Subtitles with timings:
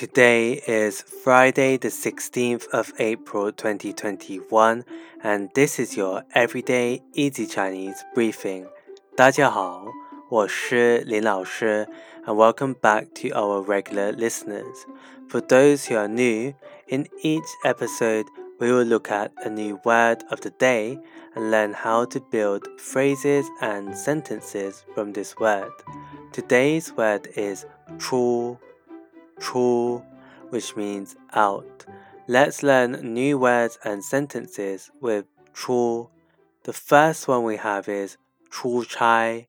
[0.00, 4.84] Today is Friday, the 16th of April 2021,
[5.22, 8.66] and this is your Everyday Easy Chinese briefing.
[9.14, 9.84] 大家好，
[10.30, 11.86] 我是林老师,
[12.24, 14.86] and welcome back to our regular listeners.
[15.28, 16.54] For those who are new,
[16.88, 18.24] in each episode,
[18.58, 20.98] we will look at a new word of the day
[21.34, 25.72] and learn how to build phrases and sentences from this word.
[26.32, 27.66] Today's word is
[27.98, 28.56] 出,
[29.39, 30.03] 出,
[30.49, 31.85] which means out.
[32.27, 36.09] Let's learn new words and sentences with 出.
[36.63, 38.17] The first one we have is
[38.49, 39.47] 出差,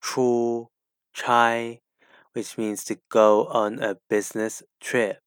[0.00, 0.68] 出
[1.12, 1.80] 差,
[2.32, 5.18] which means to go on a business trip.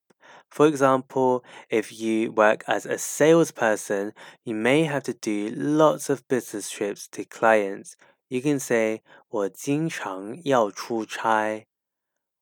[0.49, 4.13] For example, if you work as a salesperson,
[4.45, 7.97] you may have to do lots of business trips to clients.
[8.29, 11.65] You can say 我经常要出差。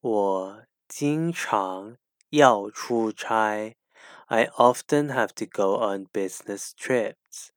[0.02, 1.97] 我 经常
[2.29, 3.75] 要出差。
[4.27, 7.49] I often have to go on business trips.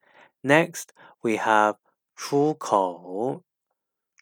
[0.43, 0.89] Next,
[1.23, 1.77] we have
[2.15, 3.43] 出口。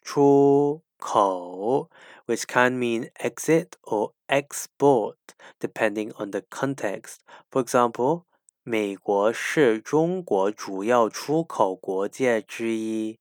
[0.01, 1.89] 出口
[2.25, 5.17] which can mean exit or export
[5.59, 7.17] depending on the context.
[7.49, 8.23] For example,
[8.63, 13.19] 美国是中国主要出口国界之一。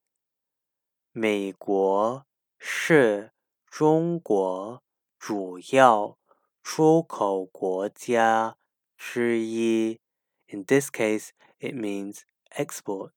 [1.13, 2.25] 美国
[2.59, 3.33] 是
[3.67, 4.83] 中国
[5.21, 6.19] 主要
[6.63, 8.57] 出口国家
[8.97, 10.01] 之一。
[10.49, 13.11] In this case, it means export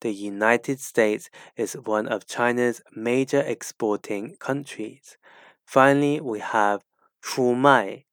[0.00, 5.16] the United States is one of China's major exporting countries.
[5.64, 6.82] Finally, we have
[7.20, 8.04] 出卖,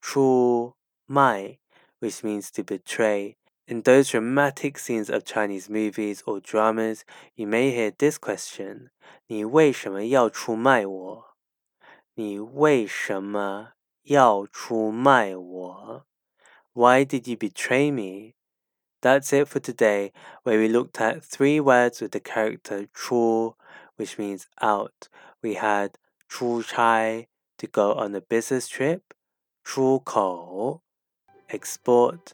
[0.00, 0.74] 出
[1.06, 1.58] 卖,
[2.00, 3.36] which means to betray.
[3.68, 7.04] In those dramatic scenes of Chinese movies or dramas,
[7.36, 8.90] you may hear this question:
[9.28, 11.25] 你为什么要出卖我?
[12.16, 16.06] 你为什么要出卖我?
[16.74, 18.34] Why did you betray me?
[19.00, 20.12] That's it for today,
[20.44, 23.56] where we looked at three words with the character 出,
[23.96, 25.08] which means out.
[25.40, 25.94] We had
[26.28, 27.26] 出差
[27.58, 29.00] to go on a business trip,
[29.64, 30.82] 出口
[31.48, 32.32] export,